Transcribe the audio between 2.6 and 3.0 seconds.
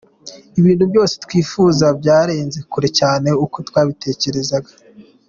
kure